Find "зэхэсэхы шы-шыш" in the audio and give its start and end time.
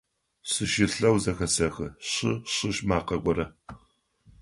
1.23-2.77